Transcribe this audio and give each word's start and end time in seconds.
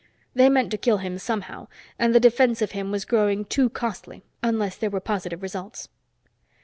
They 0.33 0.49
meant 0.49 0.71
to 0.71 0.79
kill 0.79 0.97
him 0.97 1.19
somehow, 1.19 1.67
and 1.99 2.15
the 2.15 2.19
defense 2.19 2.63
of 2.63 2.71
him 2.71 2.89
was 2.89 3.05
growing 3.05 3.45
too 3.45 3.69
costly 3.69 4.23
unless 4.41 4.75
there 4.75 4.89
were 4.89 4.99
positive 4.99 5.43
results. 5.43 5.89